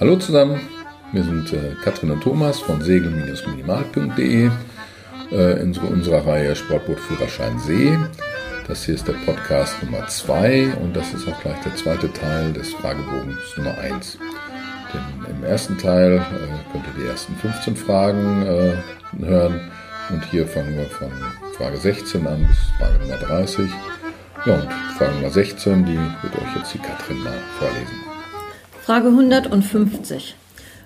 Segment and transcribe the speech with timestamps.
[0.00, 0.58] Hallo zusammen,
[1.12, 4.50] wir sind äh, Katrin und Thomas von segel-minimal.de
[5.30, 7.98] äh, in unserer Reihe Sportbootführerschein See.
[8.66, 12.50] Das hier ist der Podcast Nummer 2 und das ist auch gleich der zweite Teil
[12.54, 14.16] des Fragebogens Nummer 1.
[14.94, 19.70] Denn im ersten Teil äh, könnt ihr die ersten 15 Fragen äh, hören
[20.08, 21.12] und hier fangen wir von
[21.58, 23.68] Frage 16 an bis Frage Nummer 30.
[24.46, 28.09] Ja, und Frage Nummer 16, die wird euch jetzt die Katrin mal vorlesen.
[28.90, 30.34] Frage 150.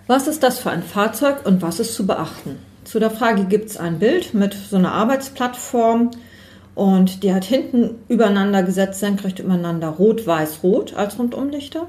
[0.09, 2.59] Was ist das für ein Fahrzeug und was ist zu beachten?
[2.85, 6.11] Zu der Frage gibt es ein Bild mit so einer Arbeitsplattform
[6.75, 11.87] und die hat hinten übereinander gesetzt, senkrecht übereinander, rot, weiß, rot als Rundumlichter.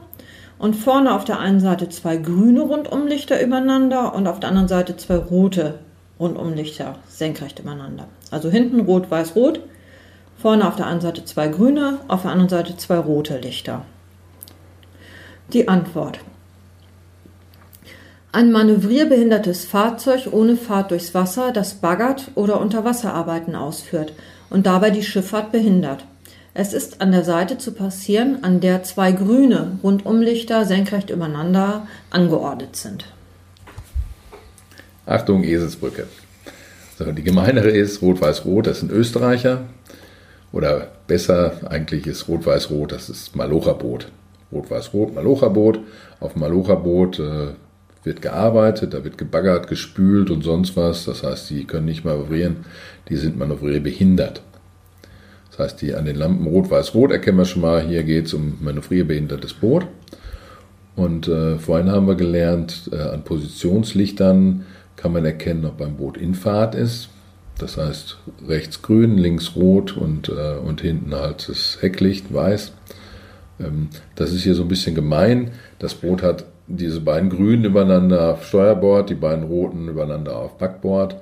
[0.58, 4.96] Und vorne auf der einen Seite zwei grüne Rundumlichter übereinander und auf der anderen Seite
[4.96, 5.80] zwei rote
[6.18, 8.08] Rundumlichter senkrecht übereinander.
[8.32, 9.60] Also hinten rot, weiß, rot.
[10.41, 13.84] Vorne auf der einen Seite zwei grüne, auf der anderen Seite zwei rote Lichter.
[15.54, 16.20] Die Antwort.
[18.31, 24.13] Ein manövrierbehindertes Fahrzeug ohne Fahrt durchs Wasser, das baggert oder Unterwasserarbeiten ausführt
[24.49, 26.05] und dabei die Schifffahrt behindert.
[26.55, 32.76] Es ist an der Seite zu passieren, an der zwei grüne Rundumlichter senkrecht übereinander angeordnet
[32.76, 33.05] sind.
[35.05, 36.07] Achtung, Eselsbrücke.
[36.98, 39.65] So, die gemeinere ist Rot-Weiß-Rot, das sind Österreicher.
[40.52, 44.07] Oder besser eigentlich ist Rot-Weiß-Rot, das ist Malocha-Boot.
[44.56, 45.80] Rot-Weiß-Rot, Malocha-Boot.
[46.20, 47.48] Auf Malocha-Boot äh,
[48.04, 51.06] wird gearbeitet, da wird gebaggert, gespült und sonst was.
[51.06, 52.58] Das heißt, die können nicht manövrieren,
[53.10, 54.42] die sind manövrierbehindert.
[55.50, 58.58] Das heißt, die an den Lampen Rot-Weiß-Rot erkennen wir schon mal, hier geht es um
[58.62, 59.88] manövrierbehindertes Boot.
[60.96, 64.66] Und äh, vorhin haben wir gelernt, äh, an Positionslichtern
[64.96, 67.09] kann man erkennen, ob ein Boot in Fahrt ist.
[67.58, 68.18] Das heißt,
[68.48, 72.74] rechts grün, links rot und, äh, und hinten halt das Hecklicht weiß.
[73.59, 75.52] Ähm, das ist hier so ein bisschen gemein.
[75.80, 81.18] Das Boot hat diese beiden grünen übereinander auf Steuerbord, die beiden roten übereinander auf Backbord.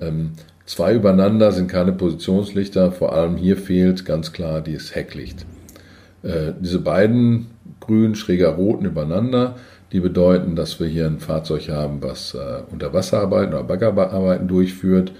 [0.00, 0.32] Ähm,
[0.64, 5.44] zwei übereinander sind keine Positionslichter, vor allem hier fehlt ganz klar dieses Hecklicht.
[6.22, 7.48] Äh, diese beiden
[7.80, 9.56] grün, schräger roten übereinander,
[9.92, 15.12] die bedeuten, dass wir hier ein Fahrzeug haben, was äh, Unterwasserarbeiten oder Baggerarbeiten durchführt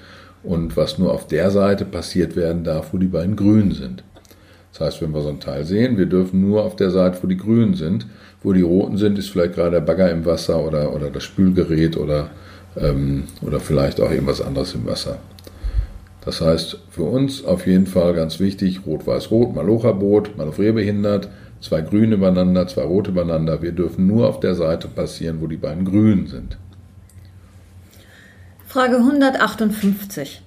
[0.42, 4.04] und was nur auf der Seite passiert werden darf, wo die beiden grün sind.
[4.72, 7.26] Das heißt, wenn wir so ein Teil sehen, wir dürfen nur auf der Seite, wo
[7.26, 8.06] die grünen sind.
[8.42, 11.96] Wo die roten sind, ist vielleicht gerade der Bagger im Wasser oder, oder das Spülgerät
[11.96, 12.30] oder,
[12.76, 15.18] ähm, oder vielleicht auch irgendwas anderes im Wasser.
[16.24, 21.28] Das heißt, für uns auf jeden Fall ganz wichtig, Rot-Weiß-Rot, Malocha-Boot, manövrierbehindert,
[21.60, 23.62] zwei grüne übereinander, zwei rote übereinander.
[23.62, 26.58] Wir dürfen nur auf der Seite passieren, wo die beiden grünen sind.
[28.66, 30.42] Frage 158.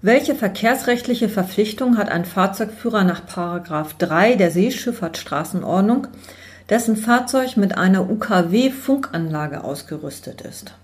[0.00, 6.06] Welche verkehrsrechtliche Verpflichtung hat ein Fahrzeugführer nach 3 der Seeschifffahrtsstraßenordnung,
[6.70, 10.74] dessen Fahrzeug mit einer UKW-Funkanlage ausgerüstet ist?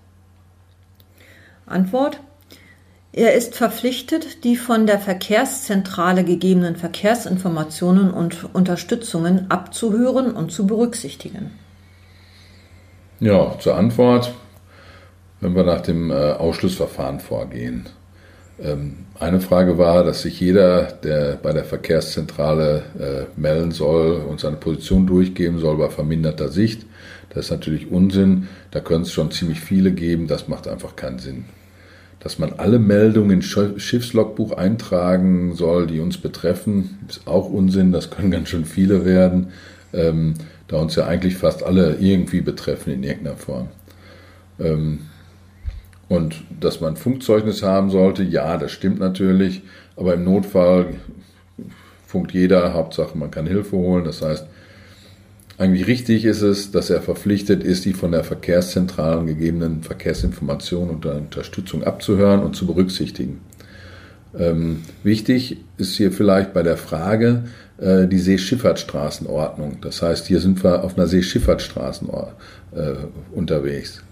[1.65, 2.19] Antwort
[3.17, 11.51] er ist verpflichtet, die von der Verkehrszentrale gegebenen Verkehrsinformationen und Unterstützungen abzuhören und zu berücksichtigen.
[13.21, 14.35] Ja, zur Antwort,
[15.39, 17.85] wenn wir nach dem äh, Ausschlussverfahren vorgehen.
[18.59, 24.39] Ähm, eine Frage war, dass sich jeder, der bei der Verkehrszentrale äh, melden soll und
[24.39, 26.85] seine Position durchgeben soll bei verminderter Sicht.
[27.29, 28.47] Das ist natürlich Unsinn.
[28.71, 30.27] Da können es schon ziemlich viele geben.
[30.27, 31.45] Das macht einfach keinen Sinn
[32.25, 37.91] dass man alle Meldungen in Schiffslogbuch eintragen soll, die uns betreffen, ist auch Unsinn.
[37.91, 39.49] Das können ganz schön viele werden,
[39.93, 40.33] ähm,
[40.67, 43.67] da uns ja eigentlich fast alle irgendwie betreffen in irgendeiner Form.
[44.59, 45.01] Ähm,
[46.07, 49.63] und dass man Funkzeugnis haben sollte, ja, das stimmt natürlich,
[49.95, 50.95] aber im Notfall
[52.05, 54.05] funkt jeder, Hauptsache man kann Hilfe holen.
[54.05, 54.45] Das heißt,
[55.57, 61.05] eigentlich richtig ist es, dass er verpflichtet ist, die von der Verkehrszentralen gegebenen Verkehrsinformationen und
[61.05, 63.39] Unterstützung abzuhören und zu berücksichtigen.
[64.37, 67.45] Ähm, wichtig ist hier vielleicht bei der Frage
[67.77, 69.77] äh, die Seeschifffahrtsstraßenordnung.
[69.81, 72.93] Das heißt, hier sind wir auf einer Seeschifffahrtsstraßen äh,
[73.33, 74.03] unterwegs.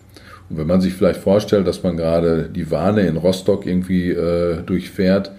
[0.50, 4.62] Und wenn man sich vielleicht vorstellt, dass man gerade die Warne in Rostock irgendwie äh,
[4.64, 5.32] durchfährt,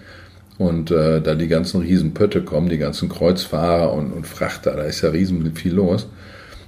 [0.59, 5.03] und äh, da die ganzen Riesenpötte kommen, die ganzen Kreuzfahrer und, und Frachter, da ist
[5.03, 6.07] ja riesen viel los.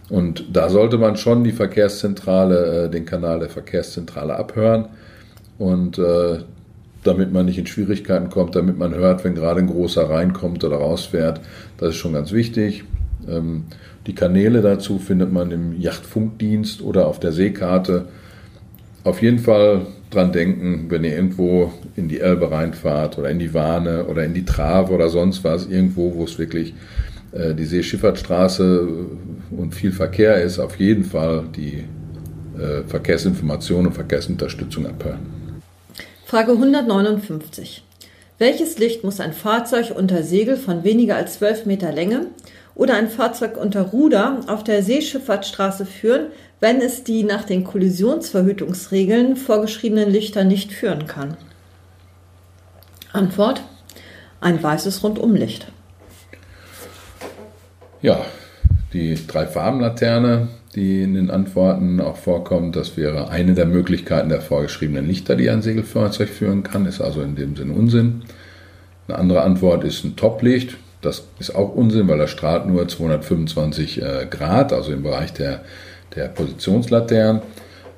[0.08, 4.86] Und da sollte man schon die Verkehrszentrale, äh, den Kanal der Verkehrszentrale abhören
[5.58, 6.38] und äh,
[7.02, 10.76] damit man nicht in Schwierigkeiten kommt, damit man hört, wenn gerade ein großer reinkommt oder
[10.76, 11.40] rausfährt.
[11.78, 12.84] Das ist schon ganz wichtig.
[13.28, 13.64] Ähm,
[14.06, 18.06] die Kanäle dazu findet man im Yachtfunkdienst oder auf der Seekarte.
[19.06, 23.54] Auf jeden Fall dran denken, wenn ihr irgendwo in die Elbe reinfahrt oder in die
[23.54, 26.74] Warne oder in die Trave oder sonst was, irgendwo, wo es wirklich
[27.30, 28.88] äh, die Seeschifffahrtsstraße
[29.52, 31.84] und viel Verkehr ist, auf jeden Fall die
[32.58, 35.20] äh, Verkehrsinformation und Verkehrsunterstützung abhören.
[36.24, 37.84] Frage 159.
[38.38, 42.26] Welches Licht muss ein Fahrzeug unter Segel von weniger als 12 Meter Länge
[42.74, 46.26] oder ein Fahrzeug unter Ruder auf der Seeschifffahrtsstraße führen,
[46.60, 51.38] wenn es die nach den Kollisionsverhütungsregeln vorgeschriebenen Lichter nicht führen kann?
[53.14, 53.62] Antwort:
[54.42, 55.68] Ein weißes Rundumlicht.
[58.02, 58.26] Ja,
[58.92, 65.06] die Drei-Farben-Laterne, die in den Antworten auch vorkommt, das wäre eine der Möglichkeiten der vorgeschriebenen
[65.08, 68.23] Lichter, die ein Segelfahrzeug führen kann, ist also in dem Sinne Unsinn.
[69.08, 70.76] Eine andere Antwort ist ein Toplicht.
[71.00, 75.62] Das ist auch Unsinn, weil das strahlt nur 225 äh, Grad, also im Bereich der,
[76.14, 77.43] der Positionslaternen.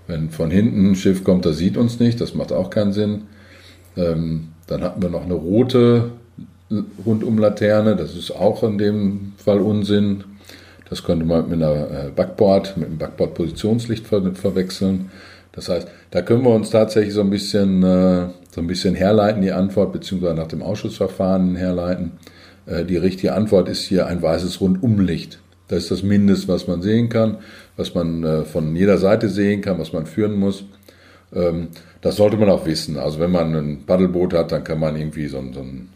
[0.07, 3.23] Wenn von hinten ein Schiff kommt, das sieht uns nicht, das macht auch keinen Sinn.
[3.97, 6.13] Ähm, dann hatten wir noch eine rote
[7.05, 10.25] Rundumlaterne, das ist auch in dem Fall Unsinn.
[10.90, 15.11] Das könnte man mit einer äh, Backboard, mit einem Backboard-Positionslicht ver verwechseln.
[15.52, 19.43] Das heißt, da können wir uns tatsächlich so ein bisschen, äh, so ein bisschen herleiten,
[19.43, 22.12] die Antwort, beziehungsweise nach dem Ausschussverfahren herleiten.
[22.67, 25.40] Äh, die richtige Antwort ist hier ein weißes Rundumlicht.
[25.69, 27.38] Das ist das Mindest, was man sehen kann,
[27.76, 30.64] was man von jeder Seite sehen kann, was man führen muss.
[31.34, 31.69] Ähm,
[32.00, 32.96] das sollte man auch wissen.
[32.96, 35.88] Also wenn man ein Paddelboot hat, dann kann man irgendwie so, so ein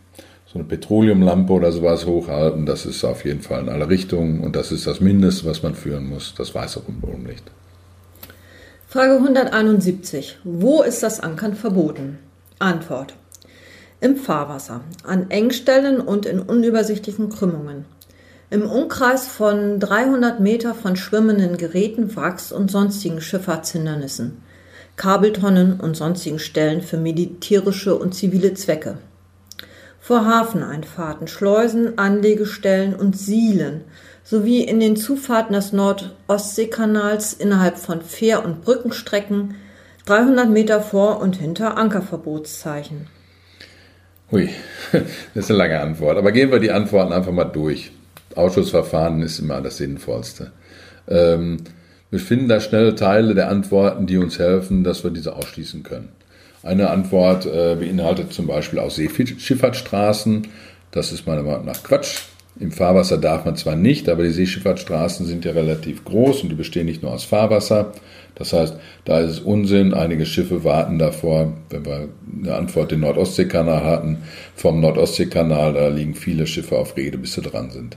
[0.53, 2.67] so eine Petroleumlampe oder sowas hochhalten.
[2.67, 5.75] Das ist auf jeden Fall in alle Richtungen und das ist das Mindeste, was man
[5.75, 7.45] führen muss, das weiße Rundumlicht.
[8.87, 10.39] Frage 171.
[10.45, 12.19] Wo ist das Ankern verboten?
[12.59, 13.15] Antwort.
[14.03, 17.87] Im Fahrwasser, an Engstellen und in unübersichtlichen Krümmungen.
[18.51, 24.43] Im Umkreis von 300 Meter von schwimmenden Geräten, Wracks und sonstigen Schifffahrtshindernissen,
[24.97, 28.99] Kabeltonnen und sonstigen Stellen für militärische und zivile Zwecke
[30.03, 33.83] vor Hafeneinfahrten, Schleusen, Anlegestellen und Sielen
[34.25, 39.55] sowie in den Zufahrten des Nord-Ostsee-Kanals innerhalb von Fähr- und Brückenstrecken
[40.07, 43.07] 300 Meter vor und hinter Ankerverbotszeichen.
[44.33, 44.51] Hui,
[44.93, 45.05] das
[45.35, 46.19] ist eine lange Antwort.
[46.19, 47.93] Aber gehen wir die Antworten einfach mal durch.
[48.35, 50.51] Ausschussverfahren ist immer das Sinnvollste.
[51.07, 51.59] Ähm,
[52.11, 56.09] wir finden da schnelle Teile der Antworten, die uns helfen, dass wir diese ausschließen können.
[56.63, 60.49] Eine Antwort äh, beinhaltet zum Beispiel auch Seeschifffahrtsstraßen.
[60.93, 62.23] Das ist meiner Meinung nach Quatsch.
[62.61, 66.55] Im Fahrwasser darf man zwar nicht, aber die Seeschifffahrtsstraßen sind ja relativ groß und die
[66.55, 67.93] bestehen nicht nur aus Fahrwasser.
[68.35, 69.95] Das heißt, da ist es Unsinn.
[69.95, 72.09] Einige Schiffe warten davor, wenn wir
[72.43, 74.19] eine Antwort den Nordostseekanal hatten,
[74.55, 77.97] vom Nordostseekanal, da liegen viele Schiffe auf Rede, bis sie dran sind.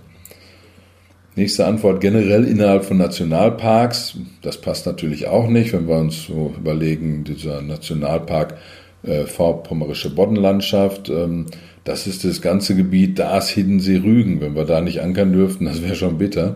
[1.38, 4.18] Nächste Antwort generell innerhalb von Nationalparks.
[4.42, 8.58] Das passt natürlich auch nicht, wenn wir uns so überlegen, dieser Nationalpark
[9.04, 11.48] äh, Vorpommerische Boddenlandschaft, ähm,
[11.84, 14.42] das ist das ganze Gebiet, da ist Hiddensee Rügen.
[14.42, 16.56] Wenn wir da nicht ankern dürften, das wäre schon bitter.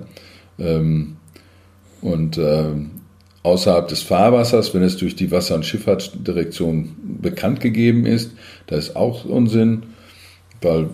[0.58, 1.18] Ähm,
[2.02, 2.72] und äh,
[3.44, 8.31] außerhalb des Fahrwassers, wenn es durch die Wasser- und Schifffahrtsdirektion bekannt gegeben ist,
[8.68, 9.84] da ist auch Unsinn,
[10.62, 10.90] weil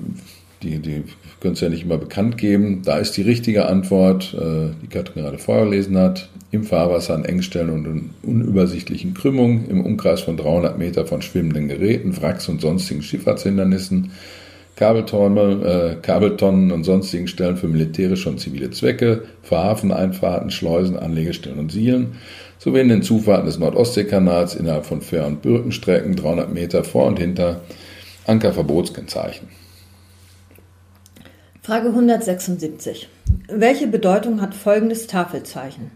[0.61, 1.03] die, die
[1.45, 2.81] können es ja nicht immer bekannt geben.
[2.83, 7.69] Da ist die richtige Antwort, äh, die Katrin gerade vorgelesen hat, im Fahrwasser an Engstellen
[7.69, 13.03] und in unübersichtlichen Krümmungen im Umkreis von 300 Meter von schwimmenden Geräten, Wracks und sonstigen
[13.03, 14.09] Schifffahrtshindernissen,
[14.75, 21.59] Kabeltonnen, äh, Kabeltonnen und sonstigen Stellen für militärische und zivile Zwecke, für Hafeneinfahrten, Schleusen, Anlegestellen
[21.59, 22.15] und Sielen,
[22.57, 27.19] sowie in den Zufahrten des Nordostseekanals innerhalb von Fähr- und Birkenstrecken 300 Meter vor und
[27.19, 27.61] hinter
[28.25, 29.64] Ankerverbotskennzeichen.
[31.65, 33.09] Frage 176.
[33.47, 35.89] Welche Bedeutung hat folgendes Tafelzeichen?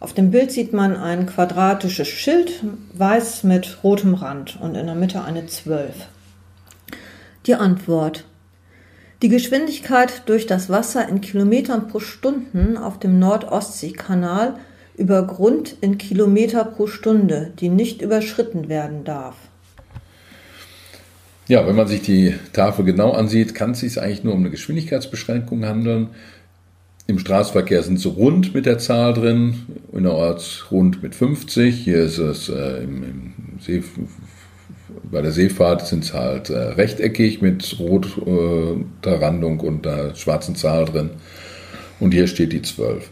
[0.00, 4.96] Auf dem Bild sieht man ein quadratisches Schild, weiß mit rotem Rand und in der
[4.96, 6.08] Mitte eine 12.
[7.46, 8.24] Die Antwort.
[9.22, 14.56] Die Geschwindigkeit durch das Wasser in Kilometern pro Stunde auf dem Nord-Ostsee-Kanal
[14.96, 19.36] über Grund in Kilometer pro Stunde, die nicht überschritten werden darf.
[21.52, 24.48] Ja, wenn man sich die Tafel genau ansieht, kann es sich eigentlich nur um eine
[24.48, 26.08] Geschwindigkeitsbeschränkung handeln.
[27.06, 29.56] Im Straßenverkehr sind sie rund mit der Zahl drin,
[29.92, 31.76] innerorts rund mit 50.
[31.76, 33.82] Hier ist es äh, im, im See,
[35.10, 40.56] bei der Seefahrt sind es halt äh, rechteckig mit roter äh, Randung und einer schwarzen
[40.56, 41.10] Zahl drin.
[42.00, 43.10] Und hier steht die 12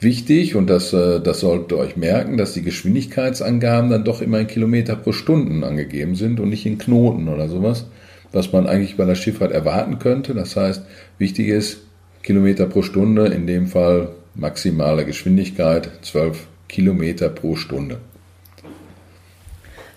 [0.00, 4.40] wichtig und das, äh, das solltet ihr euch merken, dass die Geschwindigkeitsangaben dann doch immer
[4.40, 7.86] in Kilometer pro Stunde angegeben sind und nicht in Knoten oder sowas,
[8.32, 10.34] was man eigentlich bei der Schifffahrt erwarten könnte.
[10.34, 10.82] Das heißt,
[11.18, 11.78] wichtig ist
[12.22, 17.98] Kilometer pro Stunde, in dem Fall maximale Geschwindigkeit 12 Kilometer pro Stunde.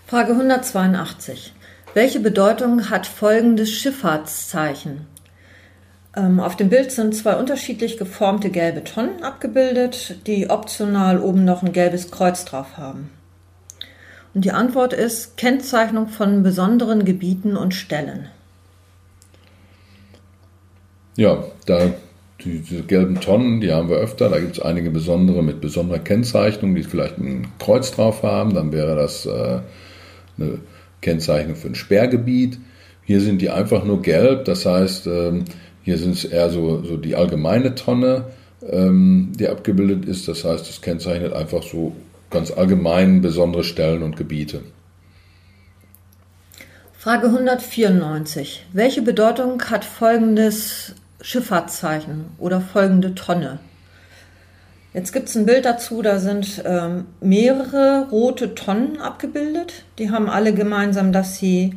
[0.07, 1.53] Frage 182.
[1.93, 5.07] Welche Bedeutung hat folgendes Schifffahrtszeichen?
[6.19, 11.63] Ähm, auf dem Bild sind zwei unterschiedlich geformte gelbe Tonnen abgebildet, die optional oben noch
[11.63, 13.09] ein gelbes Kreuz drauf haben.
[14.33, 18.27] Und die Antwort ist Kennzeichnung von besonderen Gebieten und Stellen.
[21.15, 21.93] Ja, da
[22.43, 24.29] diese gelben Tonnen, die haben wir öfter.
[24.29, 28.53] Da gibt es einige besondere mit besonderer Kennzeichnung, die vielleicht ein Kreuz drauf haben.
[28.53, 29.59] Dann wäre das äh,
[30.37, 30.59] eine
[31.01, 32.59] Kennzeichnung für ein Sperrgebiet.
[33.03, 35.45] Hier sind die einfach nur gelb, das heißt, ähm,
[35.83, 38.25] hier sind es eher so, so die allgemeine Tonne,
[38.67, 40.27] ähm, die abgebildet ist.
[40.27, 41.95] Das heißt, es kennzeichnet einfach so
[42.29, 44.61] ganz allgemein besondere Stellen und Gebiete.
[46.97, 48.65] Frage 194.
[48.73, 53.59] Welche Bedeutung hat folgendes Schifffahrtszeichen oder folgende Tonne?
[54.93, 59.85] Jetzt gibt es ein Bild dazu, da sind ähm, mehrere rote Tonnen abgebildet.
[59.97, 61.75] Die haben alle gemeinsam, dass sie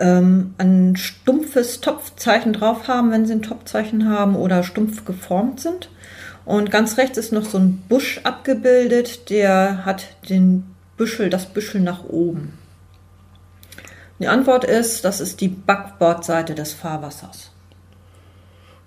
[0.00, 5.90] ähm, ein stumpfes Topfzeichen drauf haben, wenn sie ein Topfzeichen haben oder stumpf geformt sind.
[6.44, 10.64] Und ganz rechts ist noch so ein Busch abgebildet, der hat den
[10.96, 12.58] Büschel, das Büschel nach oben.
[14.18, 17.52] Die Antwort ist, das ist die Backbordseite des Fahrwassers.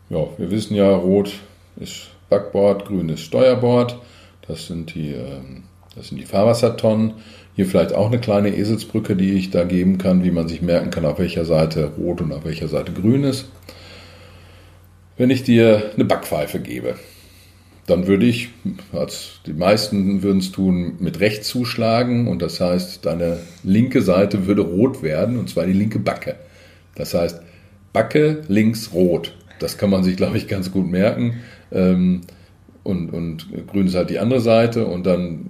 [0.10, 1.32] Ja, wir wissen ja, rot
[1.76, 4.00] ist Backbord, grün ist Steuerbord.
[4.48, 5.64] Das sind die, ähm,
[5.96, 7.14] das sind die Fahrwassertonnen.
[7.56, 10.90] Hier vielleicht auch eine kleine Eselsbrücke, die ich da geben kann, wie man sich merken
[10.90, 13.46] kann, auf welcher Seite rot und auf welcher Seite grün ist.
[15.18, 16.96] Wenn ich dir eine Backpfeife gebe,
[17.86, 18.50] dann würde ich,
[18.92, 24.48] als die meisten würden es tun, mit rechts zuschlagen und das heißt, deine linke Seite
[24.48, 26.36] würde rot werden und zwar die linke Backe.
[26.96, 27.42] Das heißt,
[27.92, 29.36] Backe links rot.
[29.60, 31.42] Das kann man sich, glaube ich, ganz gut merken.
[31.72, 32.22] Ähm,
[32.84, 35.50] und, und grün ist halt die andere Seite und dann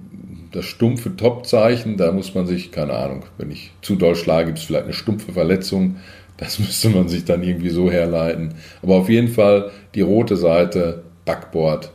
[0.54, 4.58] das stumpfe Topzeichen, da muss man sich, keine Ahnung, wenn ich zu doll schlage, gibt
[4.58, 5.96] es vielleicht eine stumpfe Verletzung.
[6.36, 8.54] Das müsste man sich dann irgendwie so herleiten.
[8.80, 11.90] Aber auf jeden Fall die rote Seite, Backboard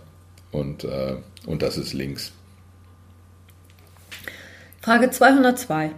[0.52, 2.34] und, äh, und das ist links.
[4.82, 5.92] Frage 202.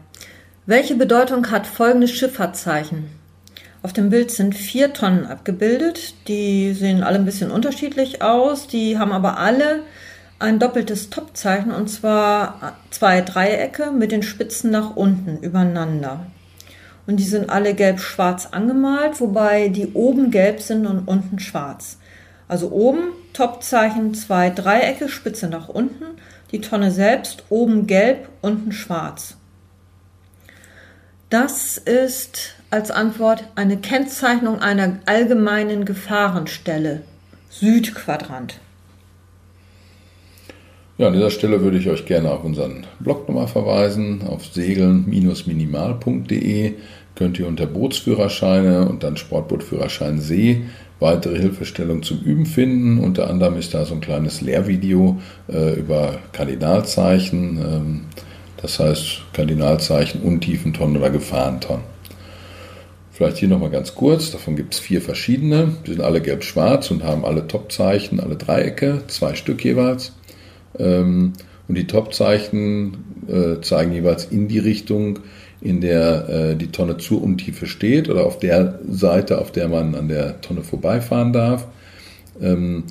[0.68, 3.10] Welche Bedeutung hat folgendes Schifffahrtszeichen?
[3.82, 6.14] Auf dem Bild sind vier Tonnen abgebildet.
[6.28, 8.68] Die sehen alle ein bisschen unterschiedlich aus.
[8.68, 9.82] Die haben aber alle
[10.42, 16.26] ein doppeltes Topzeichen und zwar zwei Dreiecke mit den Spitzen nach unten übereinander.
[17.08, 21.98] Und die sind alle gelb-schwarz angemalt, wobei die oben gelb sind und unten schwarz.
[22.48, 26.06] Also oben Topzeichen, zwei Dreiecke, Spitze nach unten,
[26.52, 29.36] die Tonne selbst oben gelb, unten schwarz.
[31.30, 37.04] Das ist als Antwort eine Kennzeichnung einer allgemeinen Gefahrenstelle,
[37.50, 38.60] Südquadrant.
[40.98, 44.24] Ja, an dieser Stelle würde ich euch gerne auf unseren Blog nochmal verweisen.
[44.28, 46.74] Auf segeln-minimal.de
[47.16, 50.62] könnt ihr unter Bootsführerscheine und dann Sportbootführerschein See
[51.02, 53.00] weitere Hilfestellung zum Üben finden.
[53.00, 55.20] Unter anderem ist da so ein kleines Lehrvideo
[55.52, 58.02] äh, über Kardinalzeichen, ähm,
[58.62, 61.84] das heißt Kardinalzeichen, Untiefentonnen oder Gefahrentonnen.
[63.12, 65.76] Vielleicht hier nochmal ganz kurz, davon gibt es vier verschiedene.
[65.86, 70.14] Die sind alle gelb-schwarz und haben alle Topzeichen, alle Dreiecke, zwei Stück jeweils.
[70.80, 71.34] Ähm,
[71.68, 72.98] und die Topzeichen
[73.28, 75.20] äh, zeigen jeweils in die Richtung,
[75.62, 79.96] in der äh, die Tonne zur Untiefe steht oder auf der Seite, auf der man
[79.96, 81.68] an der Tonne vorbeifahren darf.
[82.42, 82.84] Ähm,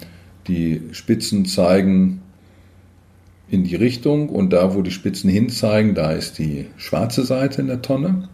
[0.47, 2.23] die Spitzen zeigen
[3.51, 7.67] in die Richtung und da, wo die Spitzen hinzeigen, da ist die schwarze Seite in
[7.67, 8.29] der Tonne.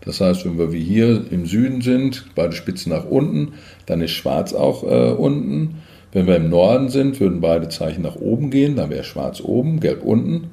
[0.00, 3.54] Das heißt, wenn wir wie hier im Süden sind, beide Spitzen nach unten,
[3.86, 5.76] dann ist schwarz auch äh, unten.
[6.12, 9.80] Wenn wir im Norden sind, würden beide Zeichen nach oben gehen, dann wäre schwarz oben,
[9.80, 10.50] gelb unten.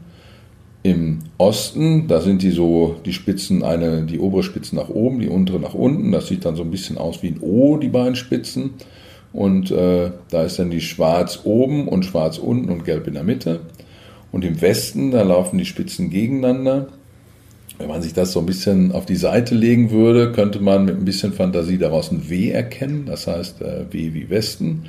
[0.81, 5.29] Im Osten, da sind die so, die Spitzen, eine, die obere Spitze nach oben, die
[5.29, 6.11] untere nach unten.
[6.11, 8.71] Das sieht dann so ein bisschen aus wie ein O, die beiden Spitzen.
[9.31, 13.23] Und äh, da ist dann die schwarz oben und schwarz unten und gelb in der
[13.23, 13.61] Mitte.
[14.33, 16.87] Und im Westen, da laufen die Spitzen gegeneinander.
[17.77, 20.97] Wenn man sich das so ein bisschen auf die Seite legen würde, könnte man mit
[20.97, 23.05] ein bisschen Fantasie daraus ein W erkennen.
[23.05, 24.85] Das heißt äh, W wie Westen.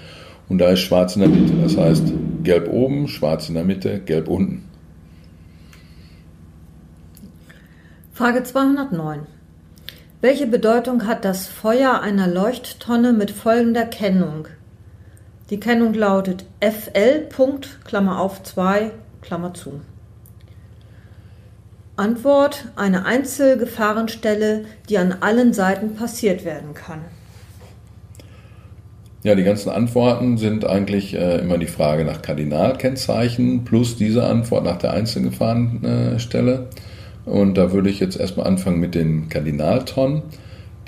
[0.48, 1.54] Und da ist schwarz in der Mitte.
[1.62, 4.68] Das heißt, gelb oben, schwarz in der Mitte, gelb unten.
[8.12, 9.26] Frage 209.
[10.20, 14.46] Welche Bedeutung hat das Feuer einer Leuchttonne mit folgender Kennung?
[15.50, 17.28] Die Kennung lautet FL.
[17.84, 19.80] Klammer auf 2, Klammer zu.
[21.96, 27.02] Antwort: Eine Einzelgefahrenstelle, die an allen Seiten passiert werden kann.
[29.24, 34.64] Ja, die ganzen Antworten sind eigentlich äh, immer die Frage nach Kardinalkennzeichen plus diese Antwort
[34.64, 36.66] nach der Einzelgefahrenstelle.
[37.24, 40.24] Und da würde ich jetzt erstmal anfangen mit den Kardinaltonnen.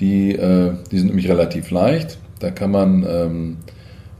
[0.00, 2.18] Die, äh, die sind nämlich relativ leicht.
[2.38, 3.56] Da kann man, ähm,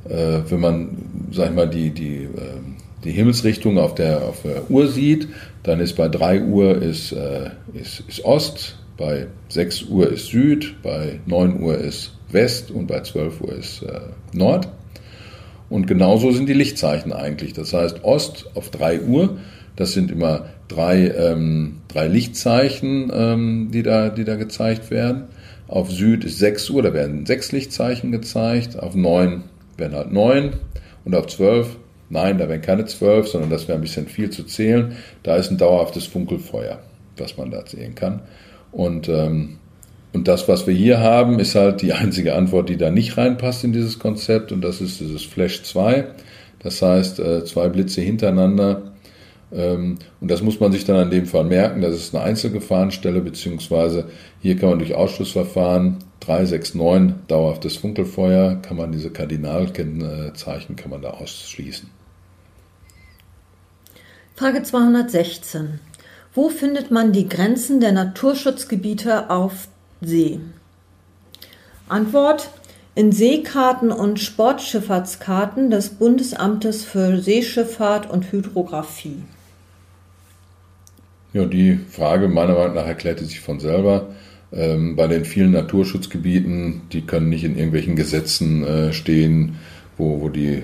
[0.09, 0.97] äh, wenn man,
[1.31, 2.61] sag ich mal, die, die, äh,
[3.05, 5.29] die Himmelsrichtung auf der, auf der Uhr sieht,
[5.63, 10.77] dann ist bei 3 Uhr ist, äh, ist, ist Ost, bei 6 Uhr ist Süd,
[10.83, 14.00] bei 9 Uhr ist West und bei 12 Uhr ist äh,
[14.33, 14.68] Nord.
[15.68, 17.52] Und genauso sind die Lichtzeichen eigentlich.
[17.52, 19.38] Das heißt, Ost auf 3 Uhr,
[19.75, 25.25] das sind immer drei, ähm, drei Lichtzeichen, ähm, die, da, die da gezeigt werden.
[25.68, 28.78] Auf Süd ist 6 Uhr, da werden sechs Lichtzeichen gezeigt.
[28.78, 29.42] Auf 9
[29.76, 30.52] werden halt 9.
[31.04, 31.76] Und auf 12,
[32.09, 34.97] nein, da werden keine 12, sondern das wäre ein bisschen viel zu zählen.
[35.23, 36.80] Da ist ein dauerhaftes Funkelfeuer,
[37.16, 38.23] was man da sehen kann.
[38.73, 39.59] Und, ähm,
[40.17, 43.65] und das, was wir hier haben, ist halt die einzige Antwort, die da nicht reinpasst
[43.65, 44.51] in dieses Konzept.
[44.51, 46.07] Und das ist dieses Flash 2.
[46.59, 48.95] Das heißt, äh, zwei Blitze hintereinander.
[49.53, 51.83] Ähm, und das muss man sich dann in dem Fall merken.
[51.83, 54.07] Das ist eine Einzelgefahrenstelle, beziehungsweise
[54.41, 61.11] hier kann man durch Ausschlussverfahren 369 dauerhaftes Funkelfeuer, kann man diese Kardinalkennzeichen kann man da
[61.11, 61.91] ausschließen.
[64.35, 65.79] Frage 216.
[66.33, 69.69] Wo findet man die Grenzen der Naturschutzgebiete auf
[70.00, 70.41] See?
[71.88, 72.50] Antwort
[72.95, 79.23] in Seekarten und Sportschifffahrtskarten des Bundesamtes für Seeschifffahrt und Hydrographie.
[81.33, 84.09] Ja, die Frage meiner Meinung nach erklärte sich von selber.
[84.53, 89.57] Ähm, bei den vielen Naturschutzgebieten, die können nicht in irgendwelchen Gesetzen äh, stehen,
[89.99, 90.62] wo, wo die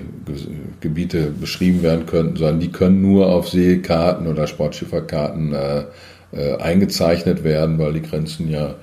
[0.79, 5.83] Gebiete beschrieben werden könnten, sondern die können nur auf Seekarten oder Sportschifferkarten äh,
[6.31, 8.75] äh, eingezeichnet werden, weil die Grenzen ja,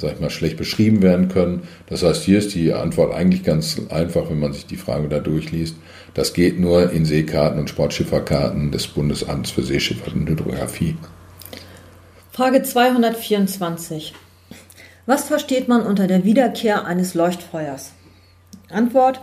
[0.00, 1.62] sag ich mal, schlecht beschrieben werden können.
[1.86, 5.20] Das heißt, hier ist die Antwort eigentlich ganz einfach, wenn man sich die Frage da
[5.20, 5.76] durchliest.
[6.14, 10.96] Das geht nur in Seekarten und Sportschifferkarten des Bundesamts für Seeschifffahrt und Hydrographie.
[12.32, 14.14] Frage 224.
[15.06, 17.92] Was versteht man unter der Wiederkehr eines Leuchtfeuers?
[18.70, 19.20] Antwort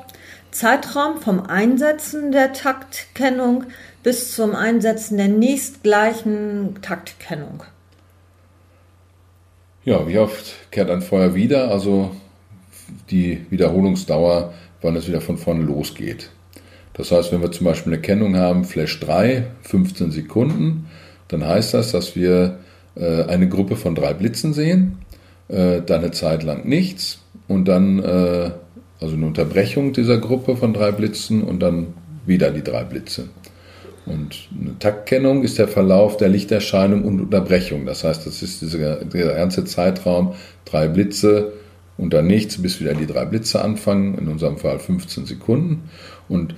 [0.51, 3.65] Zeitraum vom Einsetzen der Taktkennung
[4.03, 7.63] bis zum Einsetzen der nächstgleichen Taktkennung.
[9.83, 11.71] Ja, wie oft kehrt ein Feuer wieder?
[11.71, 12.11] Also
[13.09, 16.29] die Wiederholungsdauer, wann es wieder von vorne losgeht.
[16.93, 20.87] Das heißt, wenn wir zum Beispiel eine Kennung haben, Flash 3, 15 Sekunden,
[21.29, 22.59] dann heißt das, dass wir
[22.95, 24.99] äh, eine Gruppe von drei Blitzen sehen,
[25.47, 28.51] äh, dann eine Zeit lang nichts und dann äh,
[28.99, 31.87] also eine Unterbrechung dieser Gruppe von drei Blitzen und dann
[32.27, 33.29] wieder die drei Blitze.
[34.05, 37.85] Und eine Taktkennung ist der Verlauf der Lichterscheinung und Unterbrechung.
[37.85, 40.33] Das heißt, das ist dieser, dieser ganze Zeitraum,
[40.65, 41.53] drei Blitze
[41.97, 45.89] und dann nichts, bis wieder die drei Blitze anfangen, in unserem Fall 15 Sekunden.
[46.27, 46.55] Und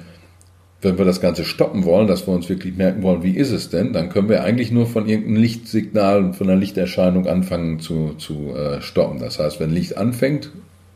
[0.82, 3.70] wenn wir das Ganze stoppen wollen, dass wir uns wirklich merken wollen, wie ist es
[3.70, 8.54] denn, dann können wir eigentlich nur von irgendeinem Lichtsignal, von einer Lichterscheinung anfangen zu, zu
[8.56, 9.20] äh, stoppen.
[9.20, 10.52] Das heißt, wenn Licht anfängt,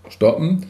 [0.10, 0.66] stoppen,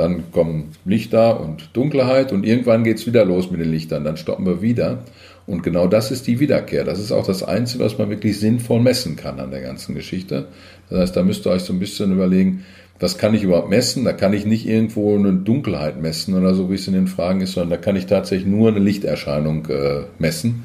[0.00, 4.02] dann kommen Lichter und Dunkelheit und irgendwann geht es wieder los mit den Lichtern.
[4.04, 5.04] Dann stoppen wir wieder.
[5.46, 6.84] Und genau das ist die Wiederkehr.
[6.84, 10.48] Das ist auch das Einzige, was man wirklich sinnvoll messen kann an der ganzen Geschichte.
[10.88, 12.64] Das heißt, da müsst ihr euch so ein bisschen überlegen,
[12.98, 14.04] was kann ich überhaupt messen?
[14.04, 17.40] Da kann ich nicht irgendwo eine Dunkelheit messen oder so, wie es in den Fragen
[17.40, 20.64] ist, sondern da kann ich tatsächlich nur eine Lichterscheinung äh, messen.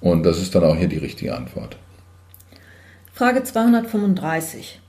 [0.00, 1.76] Und das ist dann auch hier die richtige Antwort.
[3.12, 4.80] Frage 235.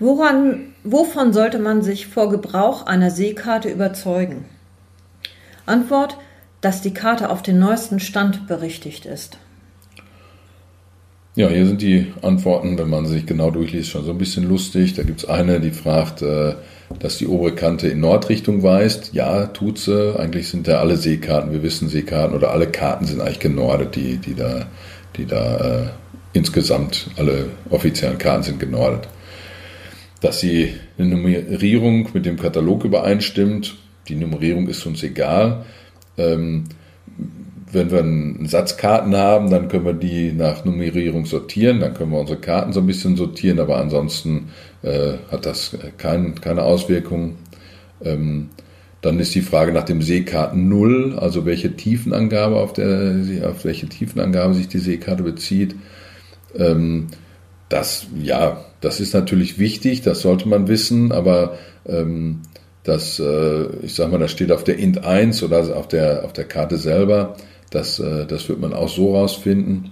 [0.00, 4.46] Woran, wovon sollte man sich vor Gebrauch einer Seekarte überzeugen?
[5.66, 6.16] Antwort,
[6.62, 9.36] dass die Karte auf den neuesten Stand berichtigt ist.
[11.36, 14.94] Ja, hier sind die Antworten, wenn man sich genau durchliest, schon so ein bisschen lustig.
[14.94, 16.54] Da gibt es eine, die fragt, äh,
[16.98, 19.12] dass die obere Kante in Nordrichtung weist.
[19.12, 20.18] Ja, tut sie.
[20.18, 24.16] Eigentlich sind ja alle Seekarten, wir wissen Seekarten oder alle Karten sind eigentlich genordet, die,
[24.16, 24.66] die da,
[25.16, 25.86] die da äh,
[26.32, 29.06] insgesamt alle offiziellen Karten sind genordet
[30.20, 33.76] dass eine Nummerierung mit dem Katalog übereinstimmt.
[34.08, 35.64] Die Nummerierung ist uns egal.
[36.18, 36.64] Ähm,
[37.72, 42.10] wenn wir einen Satz Karten haben, dann können wir die nach Nummerierung sortieren, dann können
[42.10, 44.48] wir unsere Karten so ein bisschen sortieren, aber ansonsten
[44.82, 47.36] äh, hat das kein, keine Auswirkung.
[48.02, 48.48] Ähm,
[49.02, 53.88] dann ist die Frage nach dem Seekarten Null, also welche Tiefenangabe auf, der, auf welche
[53.88, 55.74] Tiefenangabe sich die Seekarte bezieht.
[56.54, 57.06] Ähm,
[57.70, 61.56] das, ja, das ist natürlich wichtig, das sollte man wissen, aber
[61.86, 62.42] ähm,
[62.82, 66.32] das, äh, ich sag mal, das steht auf der Int 1 oder auf der, auf
[66.32, 67.36] der Karte selber.
[67.70, 69.90] Das, äh, das wird man auch so rausfinden.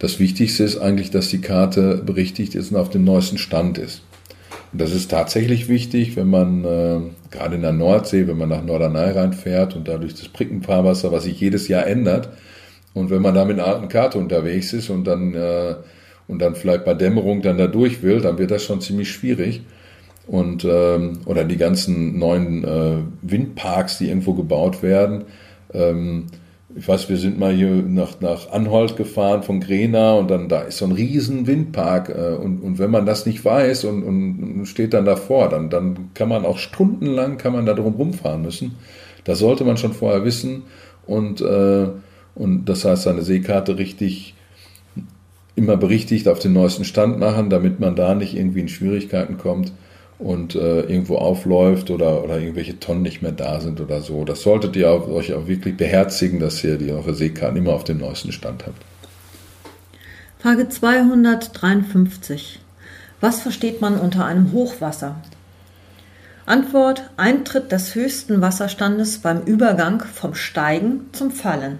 [0.00, 4.02] Das Wichtigste ist eigentlich, dass die Karte berichtigt ist und auf dem neuesten Stand ist.
[4.72, 8.64] Und das ist tatsächlich wichtig, wenn man äh, gerade in der Nordsee, wenn man nach
[8.64, 12.30] Norderney reinfährt und dadurch das Brickenfahrwasser, was sich jedes Jahr ändert,
[12.92, 15.76] und wenn man da mit einer alten Karte unterwegs ist und dann äh,
[16.30, 19.62] und dann vielleicht bei Dämmerung dann da durch will, dann wird das schon ziemlich schwierig.
[20.26, 25.24] und ähm, oder die ganzen neuen äh, Windparks, die irgendwo gebaut werden.
[25.74, 26.26] Ähm,
[26.76, 30.60] ich weiß, wir sind mal hier nach, nach Anholt gefahren von Grena und dann da
[30.60, 34.66] ist so ein riesen Windpark äh, und, und wenn man das nicht weiß und, und,
[34.66, 38.76] steht dann davor, dann, dann kann man auch stundenlang kann man da drum rumfahren müssen.
[39.24, 40.62] Das sollte man schon vorher wissen
[41.06, 41.88] und, äh,
[42.36, 44.34] und das heißt, seine Seekarte richtig
[45.56, 49.72] immer berichtigt auf den neuesten Stand machen, damit man da nicht irgendwie in Schwierigkeiten kommt
[50.18, 54.24] und äh, irgendwo aufläuft oder, oder irgendwelche Tonnen nicht mehr da sind oder so.
[54.24, 57.84] Das solltet ihr auch, euch auch wirklich beherzigen, dass ihr die eure Seekarten immer auf
[57.84, 58.82] dem neuesten Stand habt.
[60.38, 62.60] Frage 253.
[63.20, 65.16] Was versteht man unter einem Hochwasser?
[66.46, 71.78] Antwort: Eintritt des höchsten Wasserstandes beim Übergang vom Steigen zum Fallen.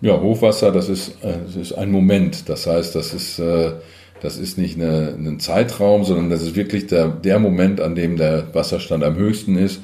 [0.00, 2.48] Ja, Hochwasser, das ist, äh, das ist ein Moment.
[2.48, 3.72] Das heißt, das ist äh,
[4.20, 8.16] das ist nicht eine, ein Zeitraum, sondern das ist wirklich der, der Moment, an dem
[8.16, 9.80] der Wasserstand am höchsten ist.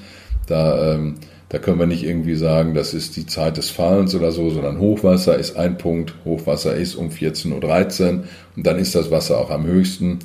[0.47, 1.17] Da, ähm,
[1.49, 4.79] da können wir nicht irgendwie sagen, das ist die Zeit des Fallens oder so, sondern
[4.79, 6.15] Hochwasser ist ein Punkt.
[6.25, 8.25] Hochwasser ist um 14.13 Uhr
[8.57, 10.21] und dann ist das Wasser auch am höchsten.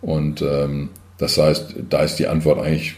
[0.00, 2.94] Und ähm, das heißt, da ist die Antwort eigentlich,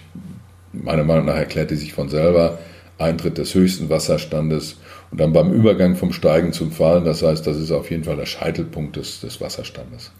[0.72, 2.58] meiner Meinung nach erklärt die sich von selber.
[2.98, 4.76] Eintritt des höchsten Wasserstandes
[5.10, 7.04] und dann beim Übergang vom Steigen zum Fallen.
[7.04, 10.12] Das heißt, das ist auf jeden Fall der Scheitelpunkt des, des Wasserstandes.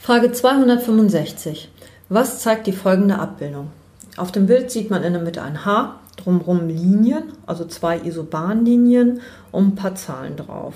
[0.00, 1.70] Frage 265.
[2.08, 3.70] Was zeigt die folgende Abbildung?
[4.16, 9.20] Auf dem Bild sieht man in der Mitte ein H, drumherum Linien, also zwei Isobahnlinien
[9.50, 10.74] und ein paar Zahlen drauf.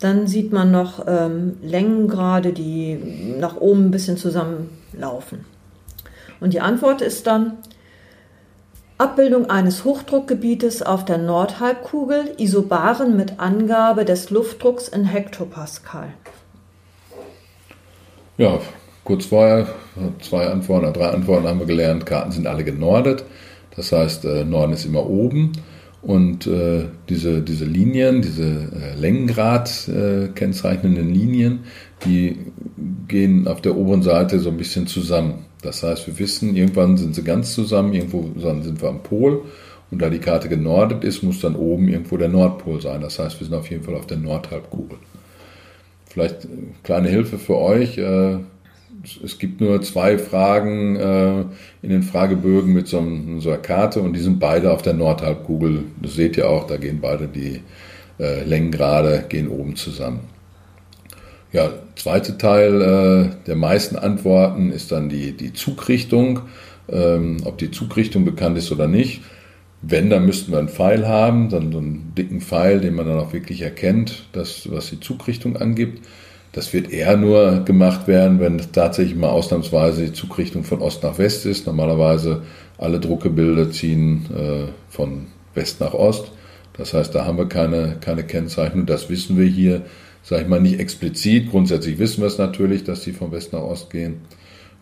[0.00, 5.44] Dann sieht man noch ähm, Längengrade, die nach oben ein bisschen zusammenlaufen.
[6.40, 7.58] Und die Antwort ist dann
[9.02, 16.10] Abbildung eines Hochdruckgebietes auf der Nordhalbkugel, Isobaren mit Angabe des Luftdrucks in Hektopascal.
[18.38, 18.60] Ja,
[19.02, 19.66] kurz vorher,
[20.20, 23.24] zwei Antworten, drei Antworten haben wir gelernt, Karten sind alle genordet.
[23.74, 25.50] Das heißt, äh, Norden ist immer oben.
[26.00, 31.64] Und äh, diese, diese Linien, diese äh, Längengrad äh, kennzeichnenden Linien,
[32.04, 32.38] die
[33.08, 35.46] gehen auf der oberen Seite so ein bisschen zusammen.
[35.62, 39.42] Das heißt, wir wissen, irgendwann sind sie ganz zusammen, irgendwo sind wir am Pol.
[39.90, 43.02] Und da die Karte genordet ist, muss dann oben irgendwo der Nordpol sein.
[43.02, 44.98] Das heißt, wir sind auf jeden Fall auf der Nordhalbkugel.
[46.06, 46.48] Vielleicht
[46.82, 47.98] kleine Hilfe für euch.
[47.98, 48.38] Äh,
[49.24, 51.40] es gibt nur zwei Fragen äh,
[51.82, 55.84] in den Fragebögen mit so, einer Karte und die sind beide auf der Nordhalbkugel.
[56.00, 57.60] Das seht ihr auch, da gehen beide die
[58.18, 60.20] äh, Längengrade gehen oben zusammen.
[61.52, 66.40] Ja, zweite Teil der meisten Antworten ist dann die, die Zugrichtung,
[66.88, 69.22] ähm, ob die Zugrichtung bekannt ist oder nicht.
[69.82, 73.18] Wenn, dann müssten wir einen Pfeil haben, dann so einen dicken Pfeil, den man dann
[73.18, 76.06] auch wirklich erkennt, das, was die Zugrichtung angibt.
[76.52, 81.18] Das wird eher nur gemacht werden, wenn tatsächlich mal ausnahmsweise die Zugrichtung von Ost nach
[81.18, 81.66] West ist.
[81.66, 82.42] Normalerweise
[82.78, 86.30] alle Druckebilder ziehen äh, von West nach Ost.
[86.74, 88.86] Das heißt, da haben wir keine, keine Kennzeichnung.
[88.86, 89.82] Das wissen wir hier,
[90.22, 91.50] sage ich mal, nicht explizit.
[91.50, 94.22] Grundsätzlich wissen wir es natürlich, dass die von West nach Ost gehen.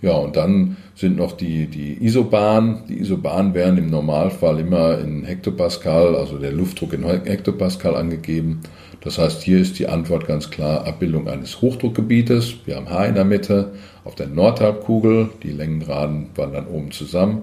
[0.03, 2.85] Ja, und dann sind noch die, die Isobahn.
[2.89, 8.61] Die Isobahn werden im Normalfall immer in Hektopascal, also der Luftdruck in Hektopascal angegeben.
[9.03, 12.55] Das heißt, hier ist die Antwort ganz klar Abbildung eines Hochdruckgebietes.
[12.65, 13.73] Wir haben H in der Mitte
[14.05, 15.31] auf der Nordhalbkugel.
[15.43, 17.43] Die Längengraden wandern oben zusammen.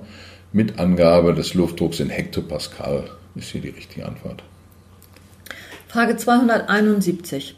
[0.52, 3.04] Mit Angabe des Luftdrucks in Hektopascal
[3.36, 4.44] ist hier die richtige Antwort.
[5.88, 7.56] Frage 271.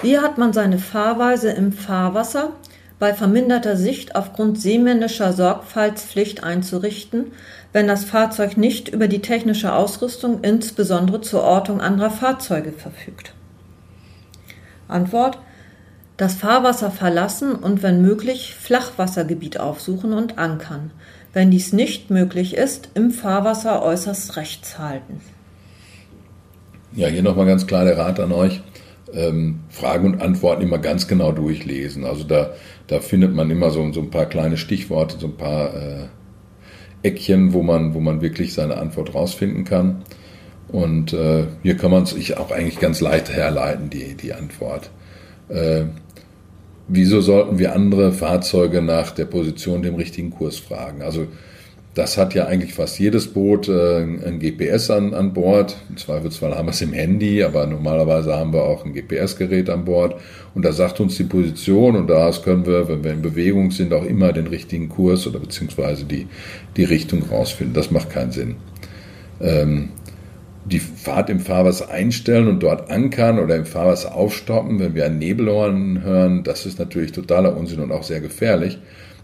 [0.00, 2.52] Wie hat man seine Fahrweise im Fahrwasser
[2.98, 7.32] bei verminderter Sicht aufgrund seemännischer Sorgfaltspflicht einzurichten,
[7.72, 13.34] wenn das Fahrzeug nicht über die technische Ausrüstung, insbesondere zur Ortung anderer Fahrzeuge, verfügt.
[14.88, 15.38] Antwort
[16.16, 20.90] das Fahrwasser verlassen und wenn möglich Flachwassergebiet aufsuchen und ankern.
[21.32, 25.20] Wenn dies nicht möglich ist, im Fahrwasser äußerst rechts halten.
[26.92, 28.62] Ja, hier nochmal ganz klar der Rat an euch.
[29.14, 32.04] Ähm, Fragen und Antworten immer ganz genau durchlesen.
[32.04, 32.50] Also da
[32.88, 36.06] da findet man immer so, so ein paar kleine Stichworte, so ein paar äh,
[37.02, 40.02] Eckchen, wo man, wo man wirklich seine Antwort rausfinden kann.
[40.68, 44.90] Und äh, hier kann man sich auch eigentlich ganz leicht herleiten, die, die Antwort.
[45.48, 45.84] Äh,
[46.88, 51.02] wieso sollten wir andere Fahrzeuge nach der Position dem richtigen Kurs fragen?
[51.02, 51.26] Also
[51.98, 55.76] das hat ja eigentlich fast jedes Boot äh, ein GPS an, an Bord.
[55.88, 59.84] Im Zweifelsfall haben wir es im Handy, aber normalerweise haben wir auch ein GPS-Gerät an
[59.84, 60.14] Bord.
[60.54, 63.92] Und da sagt uns die Position und daraus können wir, wenn wir in Bewegung sind,
[63.92, 66.28] auch immer den richtigen Kurs oder beziehungsweise die,
[66.76, 67.74] die Richtung rausfinden.
[67.74, 68.54] Das macht keinen Sinn.
[69.40, 69.88] Ähm,
[70.66, 75.18] die Fahrt im Fahrwasser einstellen und dort ankern oder im Fahrwasser aufstoppen, wenn wir ein
[75.18, 78.78] Nebelhorn hören, das ist natürlich totaler Unsinn und auch sehr gefährlich.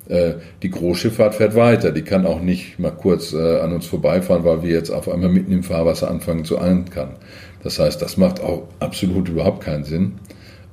[0.09, 1.93] Äh, die Großschifffahrt fährt weiter.
[1.93, 5.31] Die kann auch nicht mal kurz äh, an uns vorbeifahren, weil wir jetzt auf einmal
[5.31, 7.17] mitten im Fahrwasser anfangen zu ankern.
[7.63, 10.13] Das heißt, das macht auch absolut überhaupt keinen Sinn.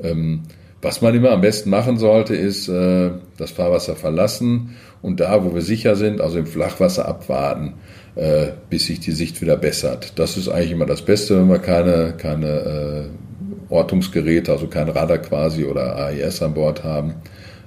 [0.03, 0.41] Ähm,
[0.81, 5.53] was man immer am besten machen sollte, ist äh, das Fahrwasser verlassen und da, wo
[5.53, 7.73] wir sicher sind, also im Flachwasser abwarten,
[8.15, 10.13] äh, bis sich die Sicht wieder bessert.
[10.17, 15.19] Das ist eigentlich immer das Beste, wenn wir keine, keine äh, Ortungsgeräte, also kein Radar
[15.19, 17.15] quasi oder AIS an Bord haben.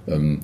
[0.09, 0.41] Ähm,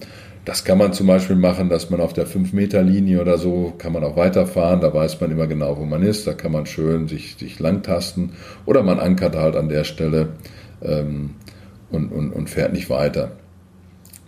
[0.51, 4.03] das kann man zum Beispiel machen, dass man auf der 5-Meter-Linie oder so kann man
[4.03, 4.81] auch weiterfahren.
[4.81, 6.27] Da weiß man immer genau, wo man ist.
[6.27, 8.33] Da kann man schön sich, sich langtasten.
[8.67, 10.31] Oder man ankert halt an der Stelle
[10.83, 11.37] ähm,
[11.93, 13.31] und, und, und fährt nicht weiter.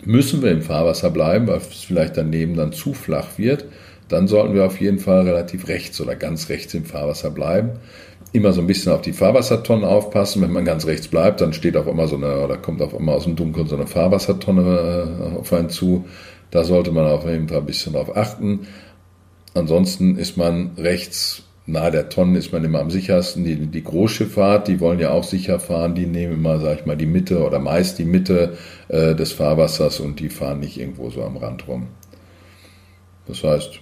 [0.05, 3.65] Müssen wir im Fahrwasser bleiben, weil es vielleicht daneben dann zu flach wird,
[4.13, 7.71] dann sollten wir auf jeden Fall relativ rechts oder ganz rechts im Fahrwasser bleiben.
[8.33, 10.43] Immer so ein bisschen auf die Fahrwassertonnen aufpassen.
[10.43, 13.17] Wenn man ganz rechts bleibt, dann steht auf immer so eine, oder kommt auf einmal
[13.17, 16.05] aus dem Dunkeln so eine Fahrwassertonne äh, auf einen zu.
[16.51, 18.67] Da sollte man auf jeden Fall ein bisschen drauf achten.
[19.55, 23.45] Ansonsten ist man rechts nahe der Tonnen ist man immer am sichersten.
[23.45, 26.97] Die, die Großschifffahrt, die wollen ja auch sicher fahren, die nehmen immer, sag ich mal,
[26.97, 28.57] die Mitte oder meist die Mitte
[28.89, 31.89] äh, des Fahrwassers und die fahren nicht irgendwo so am Rand rum.
[33.33, 33.81] Das heißt,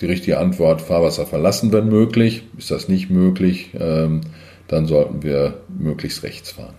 [0.00, 2.42] die richtige Antwort, Fahrwasser verlassen, wenn möglich.
[2.58, 4.22] Ist das nicht möglich, ähm,
[4.66, 6.74] dann sollten wir möglichst rechts fahren.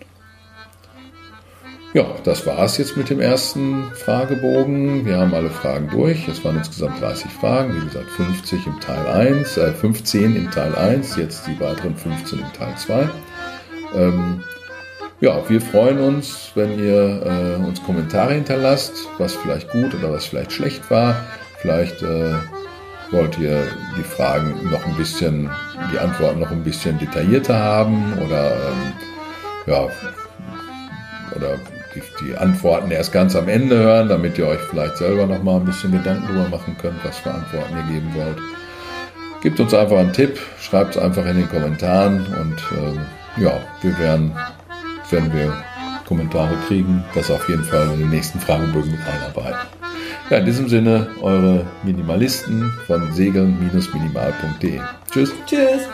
[1.94, 5.06] Ja, das war es jetzt mit dem ersten Fragebogen.
[5.06, 6.28] Wir haben alle Fragen durch.
[6.28, 10.76] Es waren insgesamt 30 Fragen, wie gesagt 50 im Teil 1, äh, 15 im Teil
[10.76, 13.10] 1, jetzt die weiteren 15 im Teil 2.
[13.96, 14.44] Ähm,
[15.22, 20.26] ja, wir freuen uns, wenn ihr äh, uns Kommentare hinterlasst, was vielleicht gut oder was
[20.26, 21.16] vielleicht schlecht war.
[21.64, 22.34] Vielleicht äh,
[23.12, 23.64] wollt ihr
[23.98, 25.50] die Fragen noch ein bisschen,
[25.94, 28.94] die Antworten noch ein bisschen detaillierter haben oder ähm,
[29.66, 29.88] ja,
[31.38, 31.58] oder
[31.96, 35.56] die, die, Antworten erst ganz am Ende hören, damit ihr euch vielleicht selber noch mal
[35.56, 38.38] ein bisschen Gedanken darüber machen könnt, was für Antworten ihr geben wollt.
[39.42, 43.00] Gebt uns einfach einen Tipp, schreibt es einfach in den Kommentaren und ähm,
[43.38, 44.36] ja, wir werden,
[45.12, 45.54] wenn wir
[46.06, 49.83] Kommentare kriegen, das auf jeden Fall in den nächsten Fragebögen mit einarbeiten.
[50.30, 54.80] Ja, in diesem Sinne, eure Minimalisten von segeln-minimal.de.
[55.12, 55.34] Tschüss.
[55.46, 55.88] Tschüss.